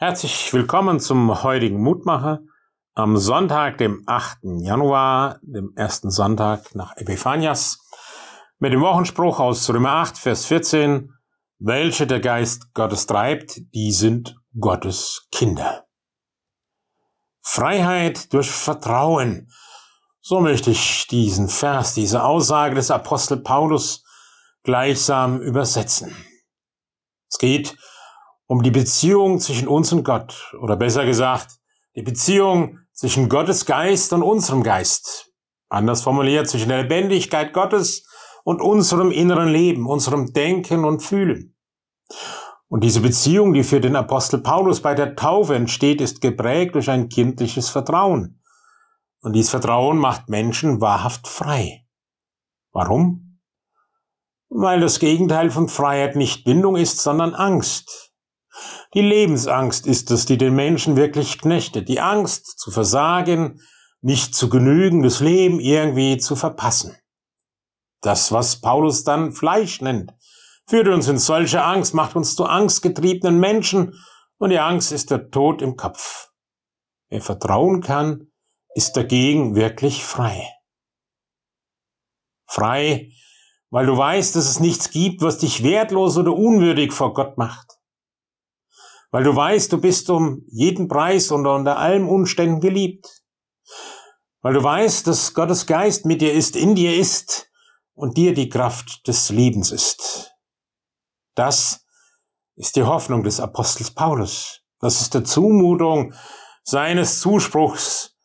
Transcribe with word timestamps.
Herzlich 0.00 0.52
willkommen 0.52 1.00
zum 1.00 1.42
heutigen 1.42 1.82
Mutmacher 1.82 2.42
am 2.94 3.16
Sonntag, 3.16 3.78
dem 3.78 4.04
8. 4.06 4.38
Januar, 4.60 5.40
dem 5.42 5.72
ersten 5.74 6.12
Sonntag 6.12 6.72
nach 6.76 6.96
Epiphanias, 6.96 7.80
mit 8.60 8.72
dem 8.72 8.80
Wochenspruch 8.80 9.40
aus 9.40 9.68
Römer 9.68 9.94
8, 9.94 10.16
Vers 10.16 10.46
14, 10.46 11.12
welche 11.58 12.06
der 12.06 12.20
Geist 12.20 12.72
Gottes 12.74 13.06
treibt, 13.06 13.60
die 13.74 13.90
sind 13.90 14.36
Gottes 14.56 15.26
Kinder. 15.32 15.84
Freiheit 17.42 18.32
durch 18.32 18.52
Vertrauen. 18.52 19.50
So 20.20 20.40
möchte 20.40 20.70
ich 20.70 21.08
diesen 21.08 21.48
Vers, 21.48 21.94
diese 21.94 22.22
Aussage 22.22 22.76
des 22.76 22.92
Apostel 22.92 23.38
Paulus 23.38 24.04
gleichsam 24.62 25.40
übersetzen. 25.40 26.14
Es 27.28 27.38
geht 27.38 27.76
um 28.48 28.62
die 28.62 28.70
Beziehung 28.70 29.38
zwischen 29.38 29.68
uns 29.68 29.92
und 29.92 30.02
Gott, 30.02 30.54
oder 30.60 30.76
besser 30.76 31.04
gesagt, 31.04 31.58
die 31.94 32.02
Beziehung 32.02 32.78
zwischen 32.92 33.28
Gottes 33.28 33.66
Geist 33.66 34.12
und 34.12 34.22
unserem 34.22 34.62
Geist. 34.62 35.30
Anders 35.68 36.02
formuliert, 36.02 36.48
zwischen 36.48 36.70
der 36.70 36.82
Lebendigkeit 36.82 37.52
Gottes 37.52 38.06
und 38.44 38.62
unserem 38.62 39.10
inneren 39.12 39.48
Leben, 39.48 39.86
unserem 39.86 40.32
Denken 40.32 40.86
und 40.86 41.02
Fühlen. 41.02 41.54
Und 42.68 42.84
diese 42.84 43.02
Beziehung, 43.02 43.52
die 43.52 43.62
für 43.62 43.80
den 43.80 43.96
Apostel 43.96 44.40
Paulus 44.40 44.80
bei 44.80 44.94
der 44.94 45.14
Taufe 45.14 45.54
entsteht, 45.54 46.00
ist 46.00 46.22
geprägt 46.22 46.74
durch 46.74 46.88
ein 46.90 47.10
kindliches 47.10 47.68
Vertrauen. 47.68 48.42
Und 49.20 49.34
dieses 49.34 49.50
Vertrauen 49.50 49.98
macht 49.98 50.30
Menschen 50.30 50.80
wahrhaft 50.80 51.28
frei. 51.28 51.84
Warum? 52.72 53.40
Weil 54.48 54.80
das 54.80 55.00
Gegenteil 55.00 55.50
von 55.50 55.68
Freiheit 55.68 56.16
nicht 56.16 56.44
Bindung 56.44 56.76
ist, 56.76 57.02
sondern 57.02 57.34
Angst. 57.34 58.07
Die 58.94 59.02
Lebensangst 59.02 59.86
ist 59.86 60.10
es, 60.10 60.24
die 60.24 60.38
den 60.38 60.54
Menschen 60.54 60.96
wirklich 60.96 61.38
knechtet. 61.38 61.88
Die 61.88 62.00
Angst 62.00 62.58
zu 62.58 62.70
versagen, 62.70 63.60
nicht 64.00 64.34
zu 64.34 64.48
genügen, 64.48 65.02
das 65.02 65.20
Leben 65.20 65.60
irgendwie 65.60 66.16
zu 66.16 66.36
verpassen. 66.36 66.96
Das, 68.00 68.32
was 68.32 68.60
Paulus 68.60 69.04
dann 69.04 69.32
Fleisch 69.32 69.82
nennt, 69.82 70.14
führt 70.66 70.88
uns 70.88 71.08
in 71.08 71.18
solche 71.18 71.62
Angst, 71.62 71.94
macht 71.94 72.16
uns 72.16 72.34
zu 72.34 72.44
angstgetriebenen 72.44 73.38
Menschen 73.38 73.94
und 74.38 74.50
die 74.50 74.58
Angst 74.58 74.92
ist 74.92 75.10
der 75.10 75.30
Tod 75.30 75.60
im 75.60 75.76
Kopf. 75.76 76.30
Wer 77.10 77.20
vertrauen 77.20 77.82
kann, 77.82 78.30
ist 78.74 78.96
dagegen 78.96 79.54
wirklich 79.56 80.04
frei. 80.04 80.48
Frei, 82.46 83.10
weil 83.70 83.84
du 83.84 83.96
weißt, 83.96 84.36
dass 84.36 84.48
es 84.48 84.60
nichts 84.60 84.90
gibt, 84.90 85.20
was 85.20 85.38
dich 85.38 85.62
wertlos 85.62 86.16
oder 86.16 86.32
unwürdig 86.32 86.92
vor 86.92 87.12
Gott 87.12 87.36
macht 87.36 87.77
weil 89.10 89.24
du 89.24 89.34
weißt, 89.34 89.72
du 89.72 89.80
bist 89.80 90.10
um 90.10 90.42
jeden 90.48 90.88
Preis 90.88 91.30
und 91.30 91.46
unter 91.46 91.78
allen 91.78 92.06
Umständen 92.06 92.60
geliebt, 92.60 93.22
weil 94.42 94.54
du 94.54 94.62
weißt, 94.62 95.06
dass 95.06 95.34
Gottes 95.34 95.66
Geist 95.66 96.04
mit 96.04 96.20
dir 96.20 96.32
ist, 96.32 96.56
in 96.56 96.74
dir 96.74 96.96
ist 96.96 97.50
und 97.94 98.16
dir 98.16 98.34
die 98.34 98.48
Kraft 98.48 99.06
des 99.08 99.30
Lebens 99.30 99.72
ist. 99.72 100.32
Das 101.34 101.84
ist 102.56 102.76
die 102.76 102.84
Hoffnung 102.84 103.22
des 103.22 103.40
Apostels 103.40 103.92
Paulus. 103.92 104.60
Das 104.80 105.00
ist 105.00 105.14
der 105.14 105.24
Zumutung 105.24 106.14
seines 106.62 107.20
Zuspruchs, 107.20 108.16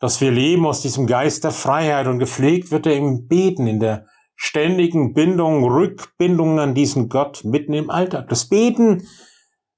dass 0.00 0.20
wir 0.20 0.30
leben 0.30 0.66
aus 0.66 0.82
diesem 0.82 1.06
Geist 1.06 1.44
der 1.44 1.50
Freiheit 1.50 2.06
und 2.06 2.18
gepflegt 2.18 2.70
wird 2.70 2.86
er 2.86 2.96
im 2.96 3.26
Beten, 3.26 3.66
in 3.66 3.80
der 3.80 4.06
ständigen 4.36 5.14
Bindung, 5.14 5.64
Rückbindung 5.64 6.60
an 6.60 6.74
diesen 6.74 7.08
Gott 7.08 7.44
mitten 7.44 7.72
im 7.72 7.90
Alltag. 7.90 8.28
Das 8.28 8.48
Beten 8.48 9.06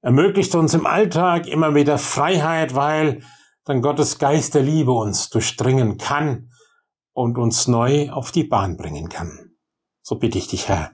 ermöglicht 0.01 0.55
uns 0.55 0.73
im 0.73 0.85
Alltag 0.85 1.47
immer 1.47 1.75
wieder 1.75 1.97
Freiheit, 1.97 2.75
weil 2.75 3.21
dann 3.65 3.81
Gottes 3.81 4.19
Geist 4.19 4.55
der 4.55 4.63
Liebe 4.63 4.91
uns 4.91 5.29
durchdringen 5.29 5.97
kann 5.97 6.49
und 7.13 7.37
uns 7.37 7.67
neu 7.67 8.09
auf 8.09 8.31
die 8.31 8.43
Bahn 8.43 8.77
bringen 8.77 9.09
kann. 9.09 9.51
So 10.01 10.15
bitte 10.15 10.37
ich 10.37 10.47
dich, 10.47 10.67
Herr. 10.67 10.91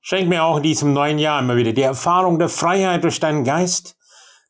Schenk 0.00 0.28
mir 0.28 0.44
auch 0.44 0.58
in 0.58 0.62
diesem 0.62 0.92
neuen 0.92 1.18
Jahr 1.18 1.40
immer 1.40 1.56
wieder 1.56 1.72
die 1.72 1.82
Erfahrung 1.82 2.38
der 2.38 2.48
Freiheit 2.48 3.04
durch 3.04 3.20
deinen 3.20 3.44
Geist, 3.44 3.96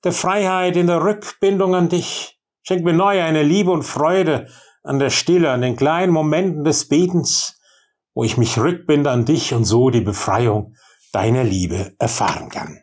der 0.05 0.13
Freiheit 0.13 0.77
in 0.77 0.87
der 0.87 1.03
Rückbindung 1.03 1.75
an 1.75 1.89
dich. 1.89 2.39
Schenk 2.63 2.85
mir 2.85 2.93
neu 2.93 3.23
eine 3.23 3.43
Liebe 3.43 3.71
und 3.73 3.83
Freude 3.83 4.49
an 4.85 4.99
der 4.99 5.11
Stille, 5.11 5.51
an 5.51 5.63
den 5.63 5.77
kleinen 5.77 6.13
Momenten 6.13 6.63
des 6.63 6.89
Betens, 6.89 7.61
wo 8.15 8.23
ich 8.23 8.37
mich 8.37 8.59
rückbinde 8.59 9.11
an 9.11 9.25
dich 9.25 9.55
und 9.55 9.65
so 9.65 9.91
die 9.91 10.01
Befreiung 10.01 10.75
deiner 11.13 11.43
Liebe 11.43 11.95
erfahren 11.99 12.51
kann. 12.51 12.81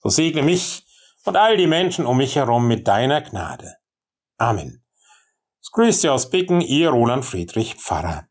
So 0.00 0.08
segne 0.08 0.42
mich 0.42 0.84
und 1.24 1.36
all 1.36 1.56
die 1.56 1.66
Menschen 1.66 2.06
um 2.06 2.16
mich 2.16 2.36
herum 2.36 2.66
mit 2.68 2.86
deiner 2.88 3.20
Gnade. 3.20 3.76
Amen. 4.38 4.84
Es 5.60 5.70
grüßt 5.72 6.06
aus 6.06 6.30
Bicken, 6.30 6.60
Ihr 6.60 6.90
Roland 6.90 7.24
Friedrich 7.24 7.74
Pfarrer. 7.74 8.28